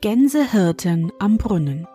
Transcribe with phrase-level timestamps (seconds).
[0.00, 1.86] Gänsehirten am Brunnen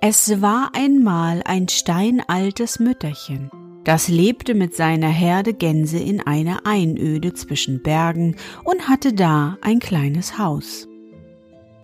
[0.00, 3.50] Es war einmal ein steinaltes Mütterchen,
[3.84, 9.78] das lebte mit seiner Herde Gänse in einer Einöde zwischen Bergen und hatte da ein
[9.78, 10.88] kleines Haus.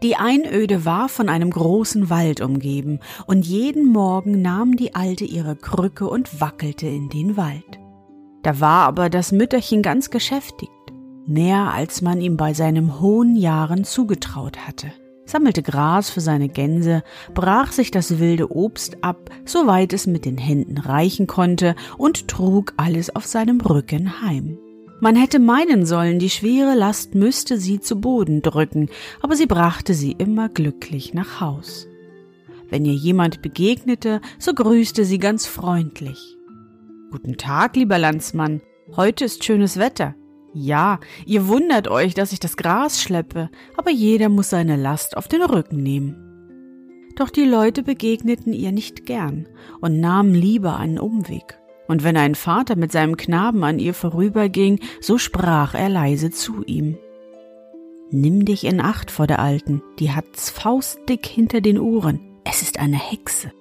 [0.03, 5.57] Die Einöde war von einem großen Wald umgeben, und jeden Morgen nahm die Alte ihre
[5.57, 7.81] Krücke und wackelte in den Wald.
[8.43, 10.71] Da war aber das Mütterchen ganz geschäftigt,
[11.27, 14.93] mehr als man ihm bei seinen hohen Jahren zugetraut hatte,
[15.25, 17.03] sammelte Gras für seine Gänse,
[17.35, 22.75] brach sich das wilde Obst ab, soweit es mit den Händen reichen konnte, und trug
[22.77, 24.59] alles auf seinem Rücken heim.
[25.01, 28.89] Man hätte meinen sollen, die schwere Last müsste sie zu Boden drücken,
[29.21, 31.87] aber sie brachte sie immer glücklich nach Haus.
[32.71, 36.37] Wenn ihr jemand begegnete, so grüßte sie ganz freundlich.
[37.11, 38.63] Guten Tag, lieber Landsmann,
[38.97, 40.15] heute ist schönes Wetter.
[40.59, 45.29] Ja, ihr wundert euch, dass ich das Gras schleppe, aber jeder muss seine Last auf
[45.29, 46.17] den Rücken nehmen.
[47.15, 49.47] Doch die Leute begegneten ihr nicht gern
[49.83, 51.59] und nahmen lieber einen Umweg
[51.89, 56.65] und wenn ein Vater mit seinem Knaben an ihr vorüberging, so sprach er leise zu
[56.65, 56.97] ihm.
[58.11, 62.79] Nimm dich in Acht vor der Alten, die hat's faustdick hinter den Ohren, es ist
[62.79, 63.53] eine Hexe.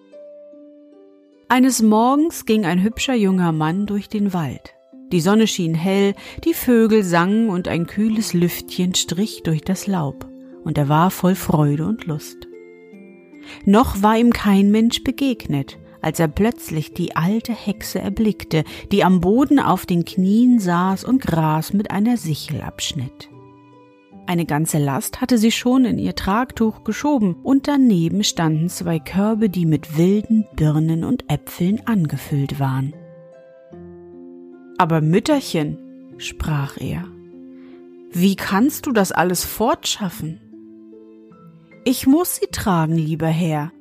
[1.50, 4.75] Eines Morgens ging ein hübscher junger Mann durch den Wald.
[5.16, 10.30] Die Sonne schien hell, die Vögel sangen und ein kühles Lüftchen strich durch das Laub,
[10.66, 12.50] und er war voll Freude und Lust.
[13.64, 19.22] Noch war ihm kein Mensch begegnet, als er plötzlich die alte Hexe erblickte, die am
[19.22, 23.30] Boden auf den Knien saß und Gras mit einer Sichel abschnitt.
[24.28, 29.48] Eine ganze Last hatte sie schon in ihr Tragtuch geschoben, und daneben standen zwei Körbe,
[29.48, 32.94] die mit wilden Birnen und Äpfeln angefüllt waren.
[34.78, 35.78] Aber Mütterchen,
[36.18, 37.06] sprach er,
[38.12, 40.40] wie kannst du das alles fortschaffen?
[41.86, 43.72] Ich muss sie tragen, lieber Herr,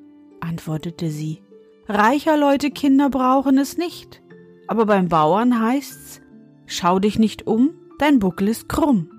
[0.41, 1.41] antwortete sie.
[1.89, 4.23] Reicher Leute Kinder brauchen es nicht.
[4.67, 6.21] Aber beim Bauern heißt's,
[6.67, 9.11] schau dich nicht um, dein Buckel ist krumm.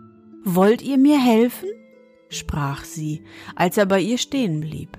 [0.43, 1.69] Wollt ihr mir helfen?
[2.29, 3.23] sprach sie,
[3.55, 4.97] als er bei ihr stehen blieb.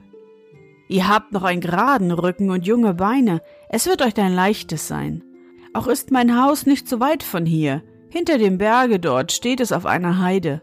[0.89, 5.23] Ihr habt noch einen geraden Rücken und junge Beine, es wird euch ein leichtes sein.
[5.77, 9.73] Auch ist mein Haus nicht so weit von hier, hinter dem Berge dort steht es
[9.73, 10.63] auf einer Heide.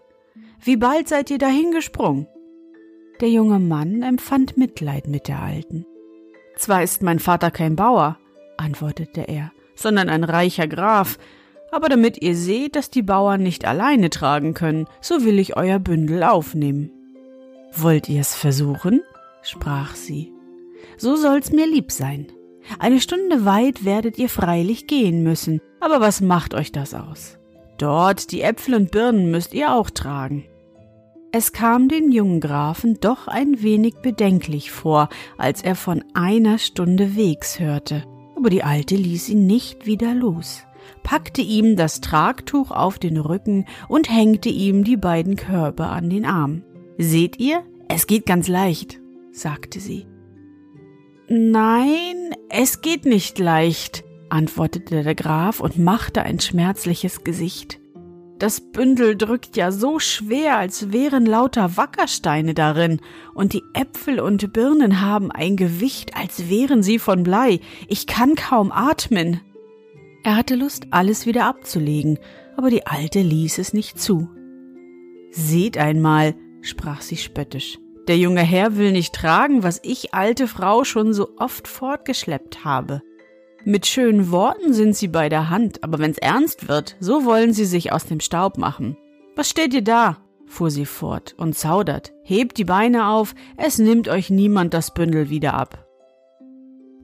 [0.59, 2.25] Wie bald seid ihr dahin gesprungen?
[3.21, 5.85] Der junge Mann empfand Mitleid mit der Alten.
[6.57, 8.17] Zwar ist mein Vater kein Bauer,
[8.57, 11.19] antwortete er, sondern ein reicher Graf,
[11.69, 15.77] aber damit ihr seht, dass die Bauern nicht alleine tragen können, so will ich euer
[15.77, 16.91] Bündel aufnehmen.
[17.71, 19.03] Wollt ihr's versuchen?
[19.43, 20.33] sprach sie.
[20.97, 22.31] So soll's mir lieb sein.
[22.79, 27.37] Eine Stunde weit werdet ihr freilich gehen müssen, aber was macht euch das aus?
[27.77, 30.45] Dort die Äpfel und Birnen müsst ihr auch tragen.
[31.31, 37.15] Es kam den jungen Grafen doch ein wenig bedenklich vor, als er von einer Stunde
[37.15, 38.03] Wegs hörte.
[38.35, 40.63] Aber die Alte ließ ihn nicht wieder los,
[41.01, 46.25] packte ihm das Tragtuch auf den Rücken und hängte ihm die beiden Körbe an den
[46.25, 46.63] Arm.
[46.99, 48.99] Seht ihr, es geht ganz leicht,
[49.31, 50.05] sagte sie.
[51.27, 57.79] Nein, es geht nicht leicht, antwortete der Graf und machte ein schmerzliches Gesicht.
[58.37, 63.01] Das Bündel drückt ja so schwer, als wären lauter Wackersteine darin,
[63.33, 67.59] und die Äpfel und Birnen haben ein Gewicht, als wären sie von Blei.
[67.87, 69.41] Ich kann kaum atmen.
[70.23, 72.19] Er hatte Lust, alles wieder abzulegen,
[72.55, 74.29] aber die Alte ließ es nicht zu.
[75.31, 80.83] Seht einmal, sprach sie spöttisch, der junge Herr will nicht tragen, was ich, alte Frau,
[80.83, 83.01] schon so oft fortgeschleppt habe.
[83.65, 87.65] Mit schönen Worten sind sie bei der Hand, aber wenn's ernst wird, so wollen sie
[87.65, 88.97] sich aus dem Staub machen.
[89.35, 90.17] Was steht ihr da?
[90.45, 92.13] fuhr sie fort und zaudert.
[92.23, 95.87] Hebt die Beine auf, es nimmt euch niemand das Bündel wieder ab.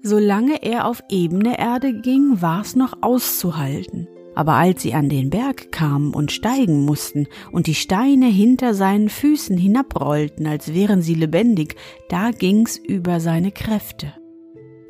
[0.01, 4.07] Solange er auf ebene Erde ging, war's noch auszuhalten.
[4.39, 9.09] Aber als sie an den Berg kamen und steigen mussten und die Steine hinter seinen
[9.09, 11.75] Füßen hinabrollten, als wären sie lebendig,
[12.07, 14.13] da ging's über seine Kräfte.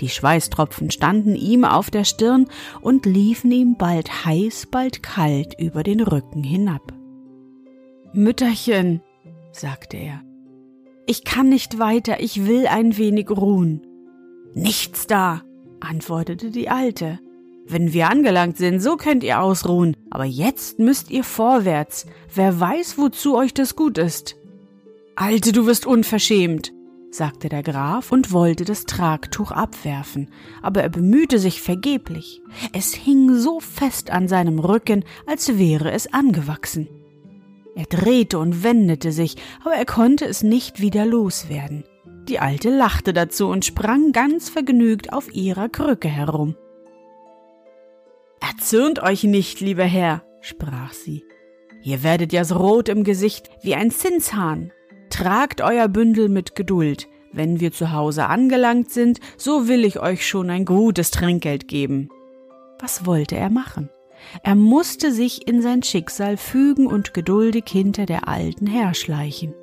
[0.01, 2.45] Die Schweißtropfen standen ihm auf der Stirn
[2.81, 6.93] und liefen ihm bald heiß, bald kalt über den Rücken hinab.
[8.13, 9.01] Mütterchen,
[9.51, 10.21] sagte er,
[11.07, 13.81] ich kann nicht weiter, ich will ein wenig ruhen.
[14.53, 15.41] Nichts da,
[15.79, 17.17] antwortete die Alte.
[17.71, 22.07] Wenn wir angelangt sind, so könnt ihr ausruhen, aber jetzt müsst ihr vorwärts.
[22.33, 24.35] Wer weiß, wozu euch das gut ist.
[25.15, 26.73] Alte, du wirst unverschämt,
[27.11, 30.29] sagte der Graf und wollte das Tragtuch abwerfen,
[30.63, 32.41] aber er bemühte sich vergeblich.
[32.73, 36.87] Es hing so fest an seinem Rücken, als wäre es angewachsen.
[37.75, 41.83] Er drehte und wendete sich, aber er konnte es nicht wieder loswerden.
[42.27, 46.55] Die Alte lachte dazu und sprang ganz vergnügt auf ihrer Krücke herum.
[48.39, 51.23] Erzürnt euch nicht, lieber Herr, sprach sie.
[51.81, 54.71] Ihr werdet ja so rot im Gesicht wie ein Zinshahn.
[55.09, 57.07] Tragt euer Bündel mit Geduld.
[57.31, 62.09] Wenn wir zu Hause angelangt sind, so will ich euch schon ein gutes Trinkgeld geben.
[62.79, 63.89] Was wollte er machen?
[64.43, 69.53] Er musste sich in sein Schicksal fügen und geduldig hinter der Alten herschleichen.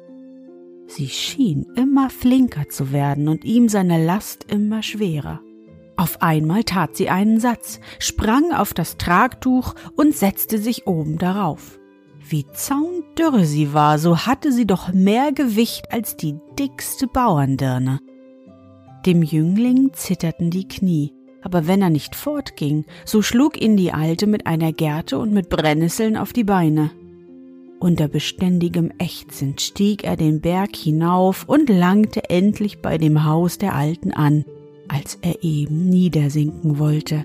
[0.86, 5.40] Sie schien immer flinker zu werden und ihm seine Last immer schwerer.
[5.96, 11.78] Auf einmal tat sie einen Satz, sprang auf das Tragtuch und setzte sich oben darauf.
[12.28, 18.00] Wie zaundürre sie war, so hatte sie doch mehr Gewicht als die dickste Bauerndirne.
[19.06, 24.26] Dem Jüngling zitterten die Knie, aber wenn er nicht fortging, so schlug ihn die Alte
[24.26, 26.90] mit einer Gerte und mit Brennnesseln auf die Beine.
[27.78, 33.74] Unter beständigem Ächzen stieg er den Berg hinauf und langte endlich bei dem Haus der
[33.74, 34.44] Alten an,
[34.88, 37.24] als er eben niedersinken wollte.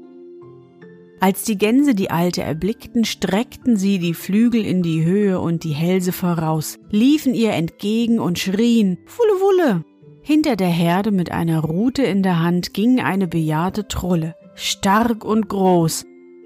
[1.20, 5.74] Als die Gänse die Alte erblickten, streckten sie die Flügel in die Höhe und die
[5.74, 9.86] Hälse voraus, liefen ihr entgegen und schrien Wulle Wulle.
[10.24, 15.48] Hinter der Herde mit einer Rute in der Hand ging eine bejahrte Trulle, stark und
[15.48, 16.06] groß,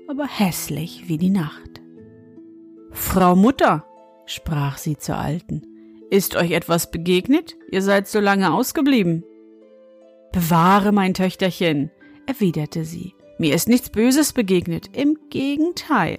[0.10, 1.82] aber hässlich wie die Nacht.
[2.92, 3.86] Frau Mutter,
[4.26, 5.62] sprach sie zur Alten,
[6.10, 7.56] ist euch etwas begegnet?
[7.72, 9.24] Ihr seid so lange ausgeblieben.
[10.36, 11.92] Bewahre, mein Töchterchen,
[12.28, 13.16] erwiderte sie.
[13.40, 16.18] Mir ist nichts Böses begegnet, im Gegenteil.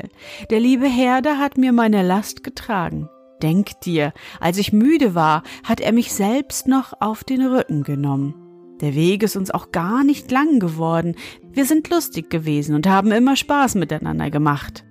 [0.48, 3.10] Der liebe Herder hat mir meine Last getragen.
[3.42, 8.34] Denk dir, als ich müde war, hat er mich selbst noch auf den Rücken genommen.
[8.80, 11.14] Der Weg ist uns auch gar nicht lang geworden.
[11.52, 14.86] Wir sind lustig gewesen und haben immer Spaß miteinander gemacht.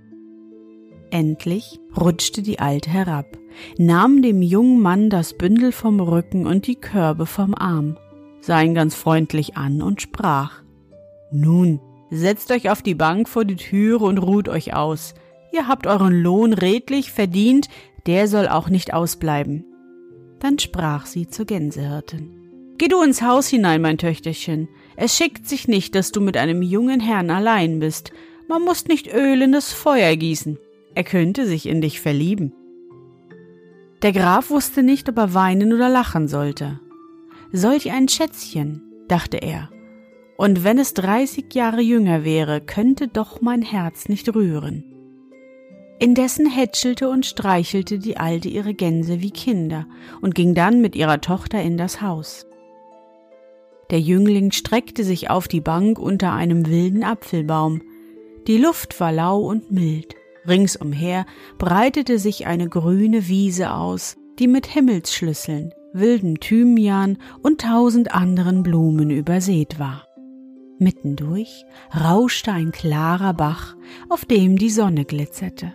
[1.10, 3.40] Endlich rutschte die Alte herab,
[3.80, 7.98] nahm dem jungen Mann das Bündel vom Rücken und die Körbe vom Arm
[8.46, 10.62] sah ihn ganz freundlich an und sprach
[11.32, 11.80] Nun,
[12.12, 15.16] setzt euch auf die Bank vor die Türe und ruht euch aus.
[15.52, 17.70] Ihr habt euren Lohn redlich verdient,
[18.06, 19.66] der soll auch nicht ausbleiben.
[20.40, 22.76] Dann sprach sie zur Gänsehirtin.
[22.78, 24.68] Geh du ins Haus hinein, mein Töchterchen.
[24.96, 28.12] Es schickt sich nicht, dass du mit einem jungen Herrn allein bist.
[28.48, 30.60] Man muss nicht Öl in das Feuer gießen.
[30.94, 32.54] Er könnte sich in dich verlieben.
[34.02, 36.80] Der Graf wusste nicht, ob er weinen oder lachen sollte.
[37.58, 39.70] Solch ein Schätzchen, dachte er,
[40.36, 44.84] und wenn es dreißig Jahre jünger wäre, könnte doch mein Herz nicht rühren.
[45.98, 49.88] Indessen hätschelte und streichelte die Alte ihre Gänse wie Kinder
[50.20, 52.46] und ging dann mit ihrer Tochter in das Haus.
[53.90, 57.82] Der Jüngling streckte sich auf die Bank unter einem wilden Apfelbaum.
[58.48, 60.14] Die Luft war lau und mild.
[60.46, 61.26] Ringsumher
[61.58, 69.10] breitete sich eine grüne Wiese aus, die mit Himmelsschlüsseln, wilden Thymian und tausend anderen Blumen
[69.10, 70.06] übersät war.
[70.78, 71.66] Mittendurch
[71.98, 73.76] rauschte ein klarer Bach,
[74.10, 75.74] auf dem die Sonne glitzerte.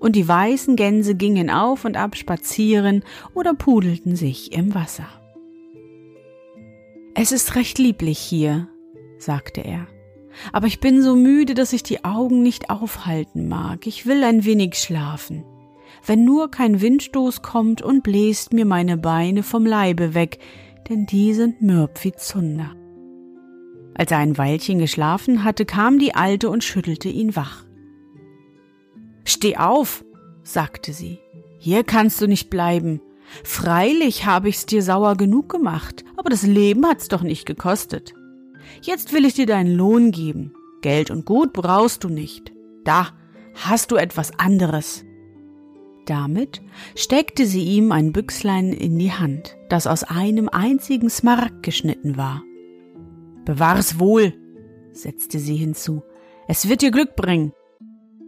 [0.00, 5.06] Und die weißen Gänse gingen auf und ab spazieren oder pudelten sich im Wasser.
[7.14, 8.68] Es ist recht lieblich hier,
[9.18, 9.86] sagte er,
[10.52, 13.86] aber ich bin so müde, dass ich die Augen nicht aufhalten mag.
[13.86, 15.44] Ich will ein wenig schlafen
[16.06, 20.38] wenn nur kein Windstoß kommt und bläst mir meine Beine vom Leibe weg,
[20.88, 22.74] denn die sind mürb wie Zunder.
[23.94, 27.64] Als er ein Weilchen geschlafen hatte, kam die Alte und schüttelte ihn wach.
[29.24, 30.04] Steh auf,
[30.42, 31.18] sagte sie,
[31.58, 33.00] hier kannst du nicht bleiben.
[33.42, 38.14] Freilich habe ich's dir sauer genug gemacht, aber das Leben hat's doch nicht gekostet.
[38.82, 40.52] Jetzt will ich dir deinen Lohn geben.
[40.82, 42.52] Geld und Gut brauchst du nicht.
[42.84, 43.08] Da
[43.54, 45.04] hast du etwas anderes.
[46.06, 46.60] Damit
[46.94, 52.42] steckte sie ihm ein Büchslein in die Hand, das aus einem einzigen Smaragd geschnitten war.
[53.44, 54.34] Bewahr's wohl,
[54.92, 56.02] setzte sie hinzu,
[56.46, 57.52] es wird dir Glück bringen.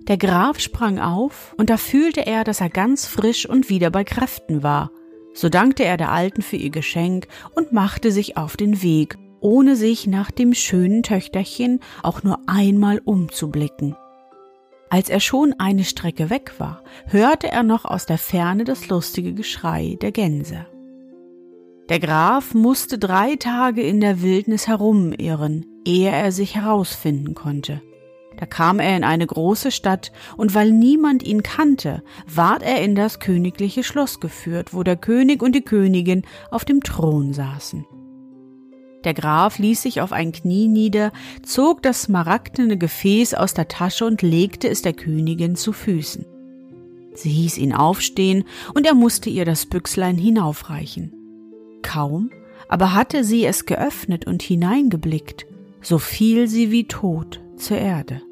[0.08, 4.04] Der Graf sprang auf, und da fühlte er, dass er ganz frisch und wieder bei
[4.04, 4.90] Kräften war.
[5.34, 9.76] So dankte er der Alten für ihr Geschenk und machte sich auf den Weg, ohne
[9.76, 13.96] sich nach dem schönen Töchterchen auch nur einmal umzublicken.
[14.88, 19.32] Als er schon eine Strecke weg war, hörte er noch aus der Ferne das lustige
[19.34, 20.66] Geschrei der Gänse.
[21.88, 27.80] Der Graf musste drei Tage in der Wildnis herumirren, ehe er sich herausfinden konnte.
[28.36, 32.94] Da kam er in eine große Stadt, und weil niemand ihn kannte, ward er in
[32.94, 37.86] das königliche Schloss geführt, wo der König und die Königin auf dem Thron saßen.
[39.06, 44.04] Der Graf ließ sich auf ein Knie nieder, zog das smaragdene Gefäß aus der Tasche
[44.04, 46.26] und legte es der Königin zu Füßen.
[47.14, 48.44] Sie hieß ihn aufstehen,
[48.74, 51.14] und er musste ihr das Büchslein hinaufreichen.
[51.82, 52.30] Kaum
[52.68, 55.46] aber hatte sie es geöffnet und hineingeblickt,
[55.80, 58.22] so fiel sie wie tot zur Erde.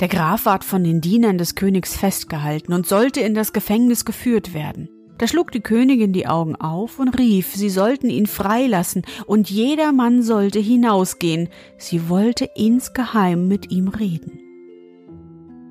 [0.00, 4.54] Der Graf ward von den Dienern des Königs festgehalten und sollte in das Gefängnis geführt
[4.54, 4.88] werden.
[5.22, 9.92] Da schlug die Königin die Augen auf und rief, sie sollten ihn freilassen und jeder
[9.92, 11.48] Mann sollte hinausgehen.
[11.78, 14.40] Sie wollte insgeheim mit ihm reden.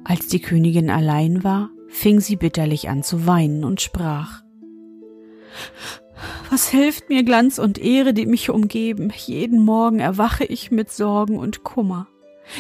[0.05, 4.41] Als die Königin allein war, fing sie bitterlich an zu weinen und sprach
[6.49, 9.11] Was hilft mir Glanz und Ehre, die mich umgeben?
[9.13, 12.07] Jeden Morgen erwache ich mit Sorgen und Kummer.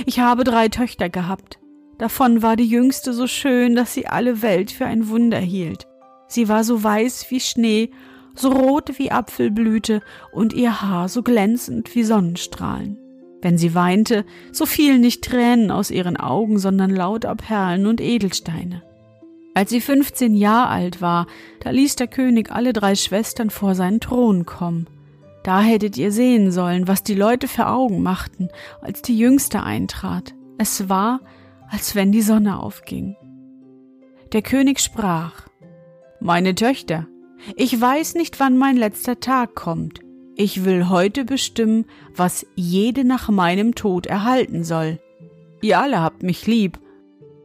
[0.05, 1.57] Ich habe drei Töchter gehabt.
[1.99, 5.87] Davon war die jüngste so schön, dass sie alle Welt für ein Wunder hielt.
[6.31, 7.89] Sie war so weiß wie Schnee,
[8.35, 12.97] so rot wie Apfelblüte und ihr Haar so glänzend wie Sonnenstrahlen.
[13.41, 14.23] Wenn sie weinte,
[14.53, 18.81] so fielen nicht Tränen aus ihren Augen, sondern lauter Perlen und Edelsteine.
[19.55, 21.27] Als sie fünfzehn Jahre alt war,
[21.59, 24.87] da ließ der König alle drei Schwestern vor seinen Thron kommen.
[25.43, 28.47] Da hättet ihr sehen sollen, was die Leute für Augen machten,
[28.79, 30.33] als die Jüngste eintrat.
[30.57, 31.19] Es war,
[31.69, 33.17] als wenn die Sonne aufging.
[34.31, 35.50] Der König sprach,
[36.21, 37.07] meine Töchter,
[37.55, 39.99] ich weiß nicht, wann mein letzter Tag kommt.
[40.35, 41.85] Ich will heute bestimmen,
[42.15, 44.99] was jede nach meinem Tod erhalten soll.
[45.61, 46.79] Ihr alle habt mich lieb,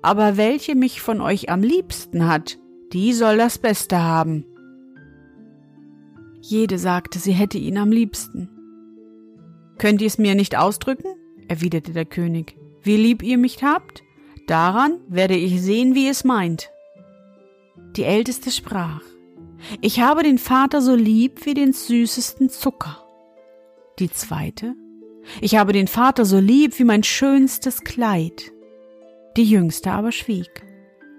[0.02, 2.59] aber welche mich von euch am liebsten hat,
[2.92, 4.45] die soll das Beste haben.
[6.40, 8.49] Jede sagte, sie hätte ihn am liebsten.
[9.78, 11.09] Könnt ihr es mir nicht ausdrücken?
[11.49, 12.56] erwiderte der König.
[12.83, 14.02] Wie lieb ihr mich habt?
[14.47, 16.71] Daran werde ich sehen, wie es meint.
[17.97, 19.00] Die Älteste sprach,
[19.81, 23.03] ich habe den Vater so lieb wie den süßesten Zucker.
[23.99, 24.75] Die zweite,
[25.41, 28.53] ich habe den Vater so lieb wie mein schönstes Kleid.
[29.38, 30.67] Die Jüngste aber schwieg.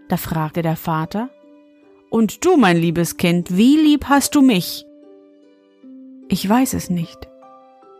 [0.07, 1.31] Da fragte der Vater,
[2.11, 4.85] Und du, mein liebes Kind, wie lieb hast du mich?
[6.29, 7.27] Ich weiß es nicht,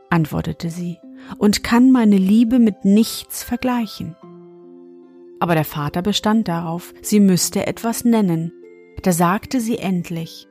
[0.10, 1.00] antwortete sie,
[1.40, 4.16] und kann meine Liebe mit nichts vergleichen.
[5.40, 8.54] Aber der Vater bestand darauf, sie müsste etwas nennen,
[9.04, 10.48] da sagte sie endlich,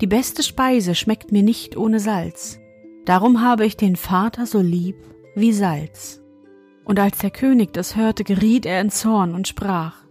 [0.00, 2.60] die beste Speise schmeckt mir nicht ohne Salz,
[3.04, 4.96] darum habe ich den Vater so lieb
[5.34, 6.22] wie Salz.
[6.84, 10.04] Und als der König das hörte, geriet er in Zorn und sprach,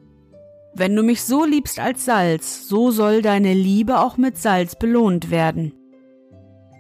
[0.75, 5.32] Wenn du mich so liebst als Salz, so soll deine Liebe auch mit Salz belohnt
[5.32, 5.74] werden.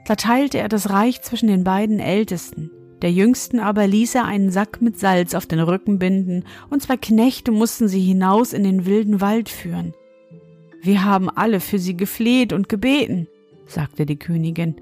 [0.05, 2.71] Da teilte er das Reich zwischen den beiden Ältesten,
[3.01, 6.97] der Jüngsten aber ließ er einen Sack mit Salz auf den Rücken binden, und zwei
[6.97, 9.93] Knechte mussten sie hinaus in den wilden Wald führen,
[10.87, 13.27] wir haben alle für sie gefleht und gebeten,
[13.65, 14.75] sagte die Königin,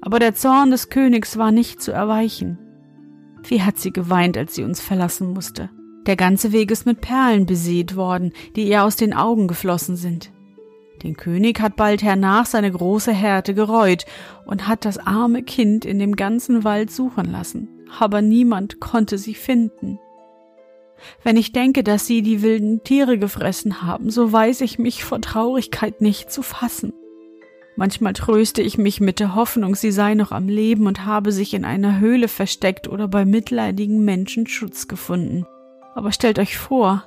[0.00, 2.58] aber der Zorn des Königs war nicht zu erweichen.
[3.44, 5.70] Wie hat sie geweint, als sie uns verlassen musste.
[6.06, 10.32] Der ganze Weg ist mit Perlen besät worden, die ihr aus den Augen geflossen sind.
[11.02, 14.04] Den König hat bald hernach seine große Härte gereut
[14.46, 17.68] und hat das arme Kind in dem ganzen Wald suchen lassen,
[18.00, 19.98] aber niemand konnte sie finden.
[21.22, 25.20] Wenn ich denke, dass sie die wilden Tiere gefressen haben, so weiß ich mich vor
[25.20, 26.92] Traurigkeit nicht zu fassen.
[27.76, 31.54] Manchmal tröste ich mich mit der Hoffnung, sie sei noch am Leben und habe sich
[31.54, 35.46] in einer Höhle versteckt oder bei mitleidigen Menschen Schutz gefunden.
[35.94, 37.04] Aber stellt euch vor,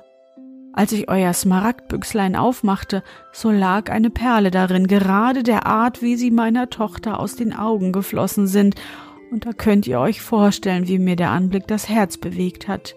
[0.72, 6.30] als ich euer Smaragdbüchslein aufmachte, so lag eine Perle darin, gerade der Art, wie sie
[6.30, 8.74] meiner Tochter aus den Augen geflossen sind,
[9.30, 12.94] und da könnt ihr euch vorstellen, wie mir der Anblick das Herz bewegt hat.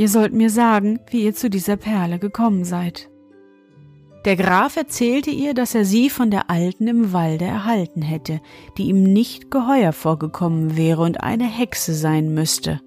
[0.00, 3.10] Ihr sollt mir sagen, wie ihr zu dieser Perle gekommen seid.
[4.24, 8.40] Der Graf erzählte ihr, dass er sie von der Alten im Walde erhalten hätte,
[8.78, 12.80] die ihm nicht geheuer vorgekommen wäre und eine Hexe sein müsste.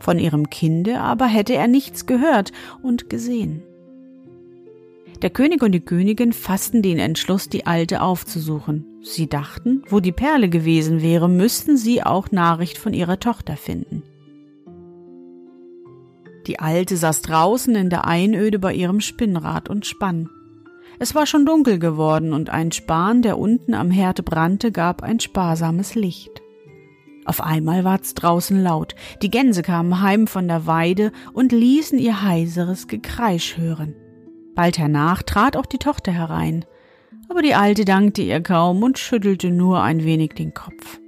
[0.00, 3.62] Von ihrem Kinde aber hätte er nichts gehört und gesehen.
[5.20, 8.86] Der König und die Königin fassten den Entschluss, die Alte aufzusuchen.
[9.02, 14.02] Sie dachten, wo die Perle gewesen wäre, müssten sie auch Nachricht von ihrer Tochter finden.
[16.46, 20.28] Die Alte saß draußen in der Einöde bei ihrem Spinnrad und spann.
[20.98, 25.20] Es war schon dunkel geworden und ein Span, der unten am Herd brannte, gab ein
[25.20, 26.42] sparsames Licht.
[27.26, 28.94] Auf einmal ward's draußen laut.
[29.20, 33.94] Die Gänse kamen heim von der Weide und ließen ihr heiseres Gekreisch hören.
[34.54, 36.64] Bald hernach trat auch die Tochter herein,
[37.28, 41.00] aber die Alte dankte ihr kaum und schüttelte nur ein wenig den Kopf.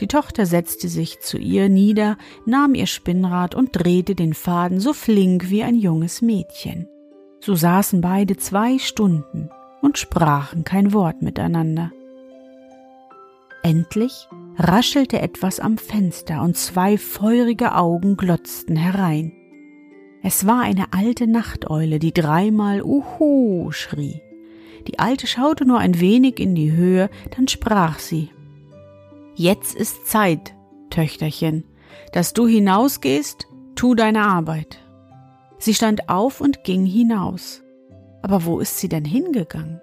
[0.00, 4.92] Die Tochter setzte sich zu ihr nieder, nahm ihr Spinnrad und drehte den Faden so
[4.92, 6.88] flink wie ein junges Mädchen.
[7.40, 9.50] So saßen beide zwei Stunden
[9.80, 11.92] und sprachen kein Wort miteinander.
[13.62, 19.32] Endlich raschelte etwas am Fenster und zwei feurige Augen glotzten herein.
[20.22, 24.22] Es war eine alte Nachteule, die dreimal Uhu schrie.
[24.88, 28.30] Die Alte schaute nur ein wenig in die Höhe, dann sprach sie
[29.38, 30.54] Jetzt ist Zeit,
[30.88, 31.64] Töchterchen,
[32.12, 34.82] dass du hinausgehst, tu deine Arbeit.
[35.58, 37.62] Sie stand auf und ging hinaus.
[38.22, 39.82] Aber wo ist sie denn hingegangen?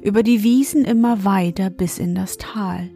[0.00, 2.88] Über die Wiesen immer weiter bis in das Tal.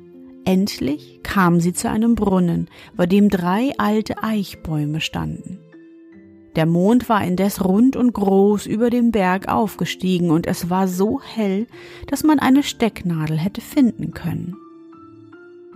[0.44, 5.58] Endlich kam sie zu einem Brunnen, bei dem drei alte Eichbäume standen.
[6.54, 11.20] Der Mond war indes rund und groß über dem Berg aufgestiegen, und es war so
[11.20, 11.66] hell,
[12.06, 14.56] dass man eine Stecknadel hätte finden können.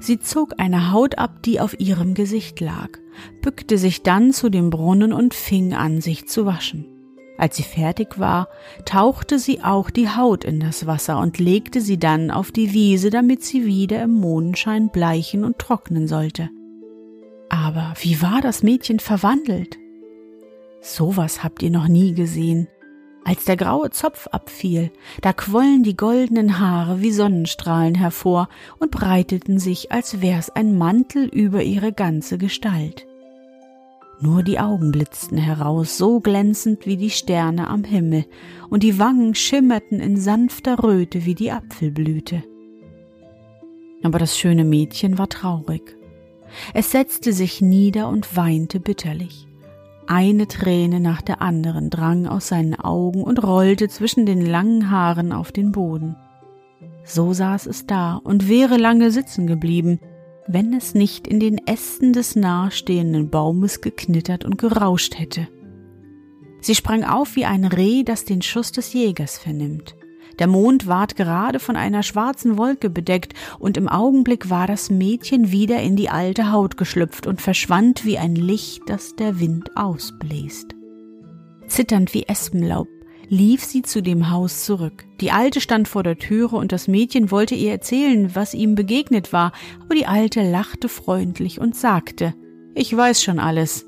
[0.02, 2.88] Sie zog eine Haut ab, die auf ihrem Gesicht lag,
[3.40, 6.87] bückte sich dann zu dem Brunnen und fing an, sich zu waschen.
[7.38, 8.49] Als sie fertig war,
[8.85, 13.11] tauchte sie auch die Haut in das Wasser und legte sie dann auf die Wiese,
[13.11, 16.50] damit sie wieder im Mondenschein bleichen und trocknen sollte.
[17.49, 19.78] Aber wie war das Mädchen verwandelt?
[20.80, 22.66] Sowas habt ihr noch nie gesehen.
[23.24, 29.58] Als der graue Zopf abfiel, da quollen die goldenen Haare wie Sonnenstrahlen hervor und breiteten
[29.58, 33.06] sich, als wär's ein Mantel über ihre ganze Gestalt.
[34.20, 38.24] Nur die Augen blitzten heraus, so glänzend wie die Sterne am Himmel,
[38.70, 42.42] und die Wangen schimmerten in sanfter Röte wie die Apfelblüte.
[44.02, 45.96] Aber das schöne Mädchen war traurig.
[46.74, 49.46] Es setzte sich nieder und weinte bitterlich.
[50.14, 55.33] Eine Träne nach der anderen drang aus seinen Augen und rollte zwischen den langen Haaren
[55.33, 56.16] auf den Boden.
[57.03, 60.01] So saß es da und wäre lange sitzen geblieben,
[60.46, 65.48] wenn es nicht in den Ästen des nahestehenden Baumes geknittert und gerauscht hätte.
[66.61, 69.96] Sie sprang auf wie ein Reh, das den Schuss des Jägers vernimmt.
[70.38, 75.53] Der Mond ward gerade von einer schwarzen Wolke bedeckt, und im Augenblick war das Mädchen
[75.53, 80.75] wieder in die alte Haut geschlüpft und verschwand wie ein Licht, das der Wind ausbläst.
[81.66, 82.88] Zitternd wie Espenlaub
[83.29, 85.07] lief sie zu dem Haus zurück.
[85.23, 89.33] Die Alte stand vor der Türe und das Mädchen wollte ihr erzählen, was ihm begegnet
[89.33, 89.53] war,
[89.85, 92.35] aber die Alte lachte freundlich und sagte,
[92.75, 93.87] ich weiß schon alles.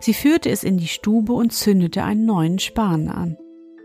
[0.00, 3.36] Sie führte es in die Stube und zündete einen neuen Span an.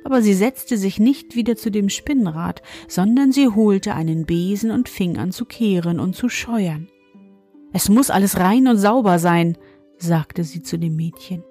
[0.03, 4.89] Aber sie setzte sich nicht wieder zu dem Spinnrad, sondern sie holte einen Besen und
[4.89, 6.87] fing an zu kehren und zu scheuern.
[7.73, 9.57] Es muss alles rein und sauber sein,
[9.97, 11.43] sagte sie zu dem Mädchen.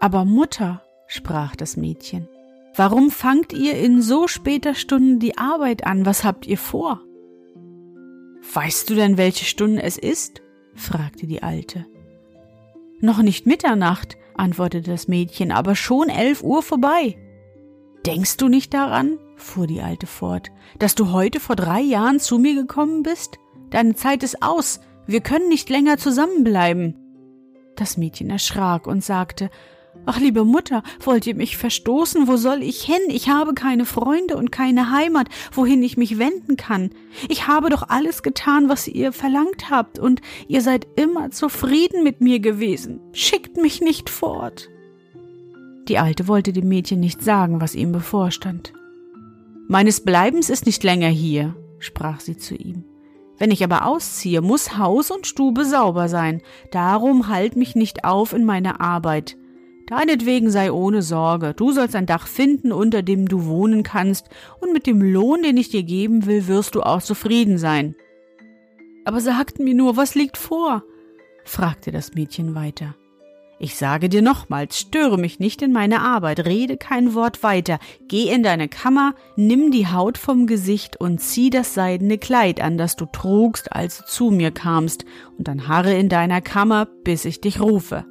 [0.00, 2.28] Aber Mutter, sprach das Mädchen.
[2.74, 6.06] Warum fangt ihr in so später Stunde die Arbeit an?
[6.06, 7.00] Was habt ihr vor?
[8.54, 10.40] Weißt du denn, welche Stunde es ist?
[10.74, 11.84] fragte die Alte.
[13.00, 17.16] Noch nicht Mitternacht, antwortete das Mädchen, aber schon elf Uhr vorbei.
[18.06, 22.38] Denkst du nicht daran, fuhr die Alte fort, dass du heute vor drei Jahren zu
[22.38, 23.38] mir gekommen bist?
[23.68, 26.96] Deine Zeit ist aus, wir können nicht länger zusammenbleiben.
[27.76, 29.50] Das Mädchen erschrak und sagte,
[30.06, 32.26] Ach, liebe Mutter, wollt ihr mich verstoßen?
[32.26, 33.02] Wo soll ich hin?
[33.08, 36.90] Ich habe keine Freunde und keine Heimat, wohin ich mich wenden kann.
[37.28, 42.20] Ich habe doch alles getan, was ihr verlangt habt, und ihr seid immer zufrieden mit
[42.22, 43.00] mir gewesen.
[43.12, 44.70] Schickt mich nicht fort.
[45.88, 48.72] Die Alte wollte dem Mädchen nicht sagen, was ihm bevorstand.
[49.68, 52.84] Meines Bleibens ist nicht länger hier, sprach sie zu ihm.
[53.38, 56.42] Wenn ich aber ausziehe, muss Haus und Stube sauber sein.
[56.70, 59.38] Darum halt mich nicht auf in meiner Arbeit.
[59.86, 64.28] Deinetwegen sei ohne Sorge, du sollst ein Dach finden, unter dem du wohnen kannst,
[64.60, 67.96] und mit dem Lohn, den ich dir geben will, wirst du auch zufrieden sein.
[69.04, 70.84] Aber sagt mir nur, was liegt vor?
[71.44, 72.94] fragte das Mädchen weiter.
[73.62, 78.32] Ich sage dir nochmals, störe mich nicht in meine Arbeit, rede kein Wort weiter, geh
[78.32, 82.96] in deine Kammer, nimm die Haut vom Gesicht und zieh das seidene Kleid an, das
[82.96, 85.04] du trugst, als du zu mir kamst,
[85.36, 88.06] und dann harre in deiner Kammer, bis ich dich rufe.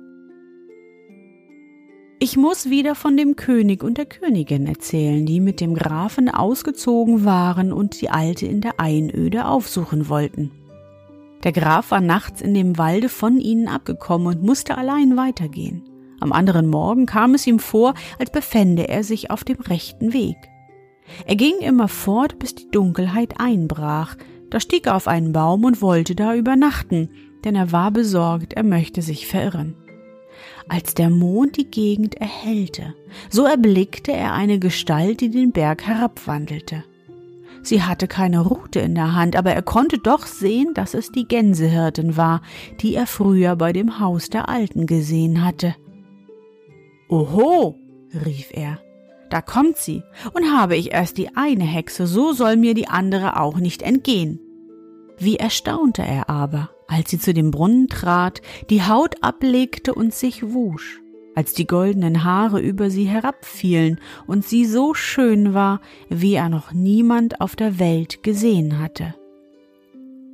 [2.20, 7.26] Ich muss wieder von dem König und der Königin erzählen, die mit dem Grafen ausgezogen
[7.26, 10.52] waren und die Alte in der Einöde aufsuchen wollten.
[11.44, 15.84] Der Graf war nachts in dem Walde von ihnen abgekommen und musste allein weitergehen.
[16.20, 20.38] Am anderen Morgen kam es ihm vor, als befände er sich auf dem rechten Weg.
[21.26, 24.16] Er ging immer fort, bis die Dunkelheit einbrach.
[24.50, 27.10] Da stieg er auf einen Baum und wollte da übernachten,
[27.46, 29.76] denn er war besorgt, er möchte sich verirren
[30.70, 32.96] als der Mond die Gegend erhellte,
[33.30, 36.84] so erblickte er eine Gestalt, die den Berg herabwandelte.
[37.62, 41.28] Sie hatte keine Rute in der Hand, aber er konnte doch sehen, dass es die
[41.28, 42.42] Gänsehirtin war,
[42.82, 45.76] die er früher bei dem Haus der Alten gesehen hatte.
[47.10, 47.78] Oho,
[48.26, 48.80] rief er,
[49.30, 53.40] da kommt sie, und habe ich erst die eine Hexe, so soll mir die andere
[53.40, 54.40] auch nicht entgehen.
[55.18, 60.54] Wie erstaunte er aber, als sie zu dem Brunnen trat, die Haut ablegte und sich
[60.54, 61.02] wusch,
[61.40, 66.74] als die goldenen Haare über sie herabfielen und sie so schön war, wie er noch
[66.74, 69.16] niemand auf der Welt gesehen hatte.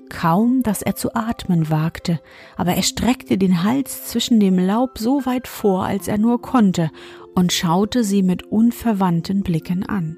[0.09, 2.19] Kaum, dass er zu atmen wagte,
[2.57, 6.89] aber er streckte den Hals zwischen dem Laub so weit vor, als er nur konnte,
[7.35, 10.17] und schaute sie mit unverwandten Blicken an.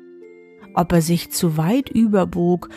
[0.73, 2.69] Ob er sich zu weit überbog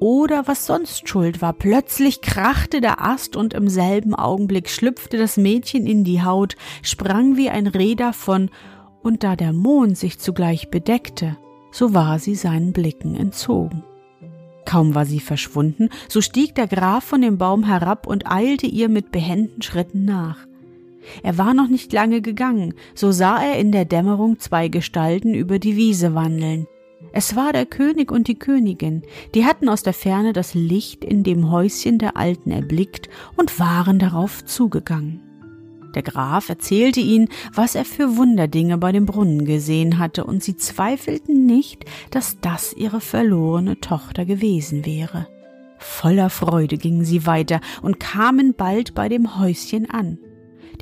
[0.00, 1.52] oder was sonst schuld war.
[1.52, 7.36] Plötzlich krachte der Ast und im selben Augenblick schlüpfte das Mädchen in die Haut, sprang
[7.36, 8.50] wie ein Reh davon,
[9.02, 11.36] und da der Mond sich zugleich bedeckte,
[11.70, 13.84] so war sie seinen Blicken entzogen.
[14.64, 18.88] Kaum war sie verschwunden, so stieg der Graf von dem Baum herab und eilte ihr
[18.88, 20.46] mit behenden Schritten nach.
[21.22, 25.58] Er war noch nicht lange gegangen, so sah er in der Dämmerung zwei Gestalten über
[25.58, 26.66] die Wiese wandeln.
[27.12, 29.02] Es war der König und die Königin,
[29.34, 33.98] die hatten aus der Ferne das Licht in dem Häuschen der Alten erblickt und waren
[33.98, 35.20] darauf zugegangen.
[35.94, 40.56] Der Graf erzählte ihnen, was er für Wunderdinge bei dem Brunnen gesehen hatte, und sie
[40.56, 45.26] zweifelten nicht, dass das ihre verlorene Tochter gewesen wäre.
[45.78, 50.18] Voller Freude gingen sie weiter und kamen bald bei dem Häuschen an.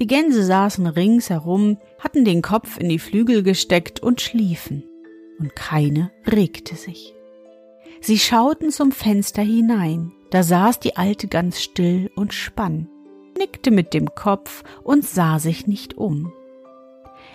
[0.01, 4.83] Die Gänse saßen ringsherum, hatten den Kopf in die Flügel gesteckt und schliefen
[5.39, 7.15] und keine regte sich.
[8.01, 12.89] Sie schauten zum Fenster hinein, da saß die Alte ganz still und spann,
[13.39, 16.33] nickte mit dem Kopf und sah sich nicht um.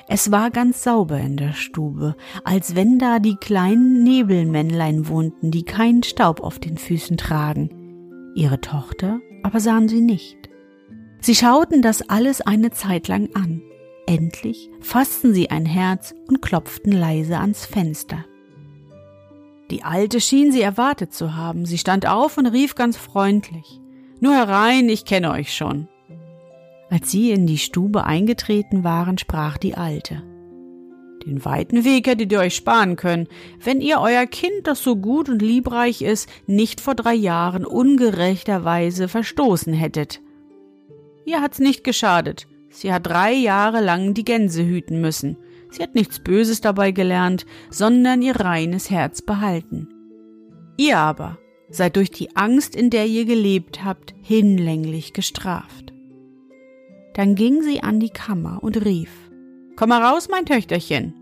[0.08, 5.64] Es war ganz sauber in der Stube, als wenn da die kleinen Nebelmännlein wohnten, die
[5.64, 8.32] keinen Staub auf den Füßen tragen.
[8.36, 10.38] Ihre Tochter aber sahen sie nicht.
[11.20, 13.62] Sie schauten das alles eine Zeit lang an,
[14.08, 18.26] Endlich fassten sie ein Herz und klopften leise ans Fenster.
[19.70, 21.66] Die Alte schien sie erwartet zu haben.
[21.66, 23.80] Sie stand auf und rief ganz freundlich.
[24.20, 25.88] Nur herein, ich kenne euch schon.
[26.90, 30.24] Als sie in die Stube eingetreten waren, sprach die Alte.
[31.26, 33.28] Den weiten Weg hättet ihr euch sparen können,
[33.64, 39.08] wenn ihr euer Kind, das so gut und liebreich ist, nicht vor drei Jahren ungerechterweise
[39.08, 40.20] verstoßen hättet.
[41.26, 42.48] Ihr hat's nicht geschadet.
[42.72, 45.38] Sie hat drei Jahre lang die Gänse hüten müssen.
[45.70, 49.90] Sie hat nichts Böses dabei gelernt, sondern ihr reines Herz behalten.
[50.78, 51.38] Ihr aber
[51.70, 55.94] seid durch die Angst, in der ihr gelebt habt, hinlänglich gestraft.
[57.14, 59.12] Dann ging sie an die Kammer und rief,
[59.76, 61.14] Komm heraus, mein Töchterchen.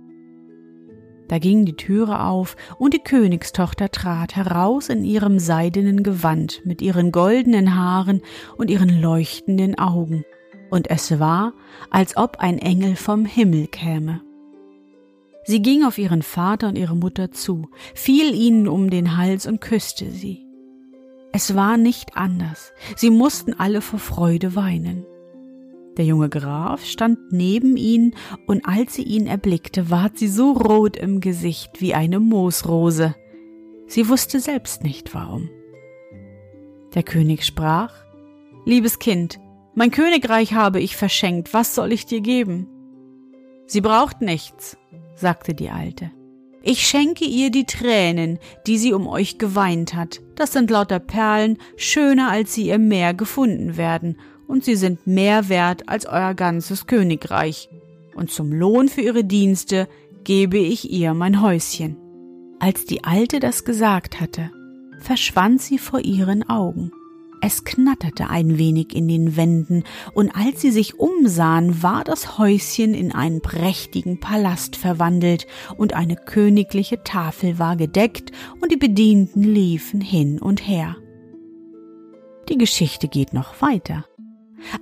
[1.28, 6.82] Da ging die Türe auf, und die Königstochter trat heraus in ihrem seidenen Gewand mit
[6.82, 8.22] ihren goldenen Haaren
[8.58, 10.26] und ihren leuchtenden Augen
[10.70, 11.54] und es war,
[11.90, 14.22] als ob ein Engel vom Himmel käme.
[15.46, 19.62] Sie ging auf ihren Vater und ihre Mutter zu, fiel ihnen um den Hals und
[19.62, 20.46] küsste sie.
[21.32, 25.06] Es war nicht anders, sie mussten alle vor Freude weinen.
[25.98, 28.16] Der junge Graf stand neben ihnen,
[28.48, 33.16] und als sie ihn erblickte, ward sie so rot im Gesicht wie eine Moosrose.
[33.86, 35.50] Sie wusste selbst nicht warum.
[36.94, 37.94] Der König sprach
[38.66, 39.40] Liebes Kind,
[39.76, 42.68] mein Königreich habe ich verschenkt, was soll ich dir geben?
[43.66, 44.78] Sie braucht nichts,
[45.16, 46.12] sagte die Alte.
[46.62, 50.22] Ich schenke ihr die Tränen, die sie um euch geweint hat.
[50.36, 55.48] Das sind lauter Perlen, schöner als sie im Meer gefunden werden, und sie sind mehr
[55.48, 57.70] wert als euer ganzes Königreich.
[58.16, 59.88] Und zum Lohn für ihre Dienste
[60.24, 61.96] gebe ich ihr mein Häuschen.
[62.60, 64.52] Als die Alte das gesagt hatte,
[65.00, 66.92] verschwand sie vor ihren Augen.
[67.42, 72.94] Es knatterte ein wenig in den Wänden, und als sie sich umsahen, war das Häuschen
[72.94, 75.48] in einen prächtigen Palast verwandelt,
[75.78, 80.98] und eine königliche Tafel war gedeckt, und die Bedienten liefen hin und her.
[82.50, 84.06] Die Geschichte geht noch weiter.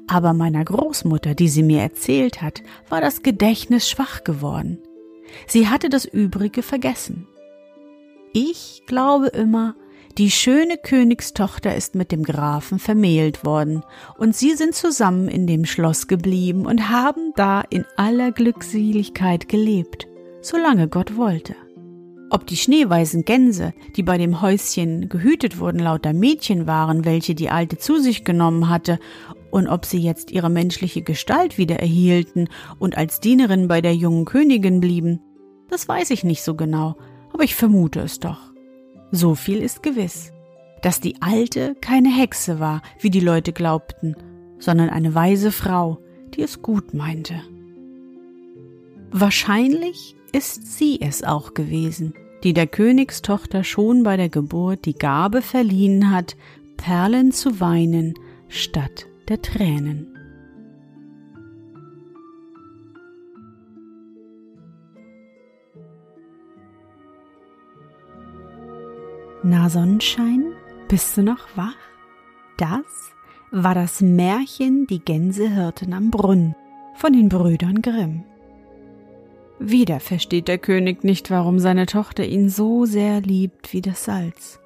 [0.08, 4.80] Aber meiner Großmutter, die sie mir erzählt hat, war das Gedächtnis schwach geworden.
[5.46, 7.28] Sie hatte das Übrige vergessen.
[8.34, 9.76] Ich glaube immer,
[10.17, 13.84] die schöne Königstochter ist mit dem Grafen vermählt worden,
[14.17, 20.08] und sie sind zusammen in dem Schloss geblieben und haben da in aller Glückseligkeit gelebt,
[20.41, 21.56] solange Gott wollte.
[22.30, 27.49] Ob die schneeweißen Gänse, die bei dem Häuschen gehütet wurden, lauter Mädchen waren, welche die
[27.49, 28.99] Alte zu sich genommen hatte,
[29.51, 32.49] und ob sie jetzt ihre menschliche Gestalt wieder erhielten
[32.80, 35.21] und als Dienerin bei der jungen Königin blieben,
[35.69, 36.97] das weiß ich nicht so genau,
[37.32, 38.46] aber ich vermute es doch.
[39.12, 40.32] So viel ist gewiss,
[40.82, 44.15] dass die Alte keine Hexe war, wie die Leute glaubten,
[44.60, 46.00] sondern eine weise Frau,
[46.34, 47.41] die es gut meinte.
[49.12, 55.41] Wahrscheinlich ist sie es auch gewesen, die der Königstochter schon bei der Geburt die Gabe
[55.41, 56.36] verliehen hat,
[56.76, 58.13] Perlen zu weinen
[58.50, 60.16] statt der Tränen.
[69.49, 70.43] Na Sonnenschein,
[70.89, 71.77] bist du noch wach?
[72.57, 73.13] Das
[73.49, 76.53] war das Märchen Die Gänsehirten am Brunnen
[76.95, 78.25] von den Brüdern Grimm.
[79.57, 84.60] Wieder versteht der König nicht, warum seine Tochter ihn so sehr liebt wie das Salz.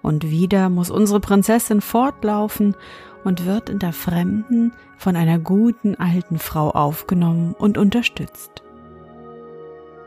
[0.00, 2.74] Und wieder muss unsere Prinzessin fortlaufen
[3.24, 8.62] und wird in der Fremden von einer guten alten Frau aufgenommen und unterstützt.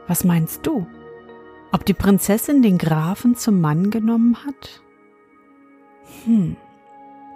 [0.07, 0.87] Was meinst du?
[1.75, 4.81] Ob die Prinzessin den Grafen zum Mann genommen hat?
[6.23, 6.55] Hm,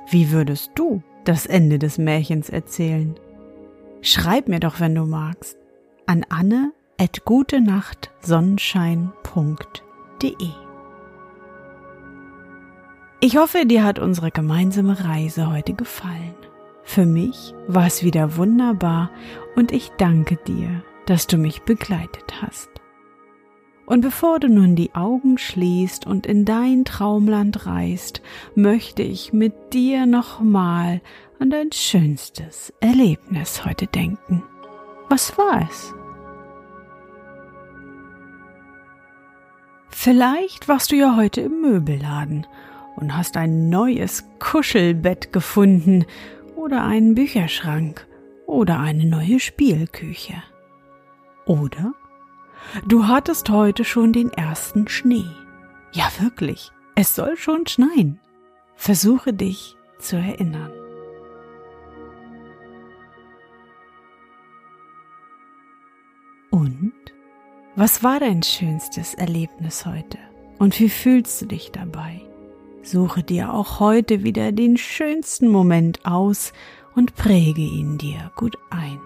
[0.09, 3.19] wie würdest du das Ende des Märchens erzählen?
[4.01, 5.57] Schreib mir doch, wenn du magst,
[6.05, 9.11] an anne at gute Nacht Sonnenschein.de.
[13.19, 16.35] Ich hoffe, dir hat unsere gemeinsame Reise heute gefallen.
[16.83, 19.11] Für mich war es wieder wunderbar
[19.57, 22.78] und ich danke dir, dass du mich begleitet hast.
[23.89, 28.21] Und bevor du nun die Augen schließt und in dein Traumland reist,
[28.53, 31.01] möchte ich mit dir nochmal
[31.39, 34.43] an dein schönstes Erlebnis heute denken.
[35.09, 35.91] Was war es?
[39.89, 42.45] Vielleicht warst du ja heute im Möbelladen
[42.95, 46.05] und hast ein neues Kuschelbett gefunden
[46.55, 48.05] oder einen Bücherschrank
[48.45, 50.43] oder eine neue Spielküche.
[51.47, 51.95] Oder
[52.85, 55.29] Du hattest heute schon den ersten Schnee.
[55.91, 58.19] Ja, wirklich, es soll schon schneien.
[58.75, 60.71] Versuche dich zu erinnern.
[66.51, 66.93] Und?
[67.75, 70.17] Was war dein schönstes Erlebnis heute?
[70.57, 72.21] Und wie fühlst du dich dabei?
[72.83, 76.51] Suche dir auch heute wieder den schönsten Moment aus
[76.95, 78.99] und präge ihn dir gut ein.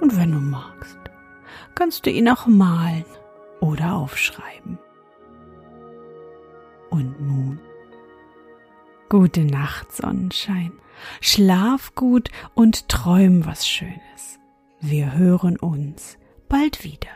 [0.00, 0.98] Und wenn du magst,
[1.74, 3.04] kannst du ihn auch malen
[3.60, 4.78] oder aufschreiben.
[6.90, 7.60] Und nun?
[9.08, 10.72] Gute Nacht, Sonnenschein.
[11.20, 14.38] Schlaf gut und träum was Schönes.
[14.80, 17.08] Wir hören uns bald wieder.